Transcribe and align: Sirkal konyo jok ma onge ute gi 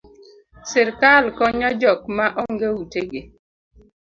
Sirkal 0.69 1.25
konyo 1.37 1.69
jok 1.81 2.01
ma 2.17 2.25
onge 2.41 2.67
ute 2.81 3.01
gi 3.09 3.21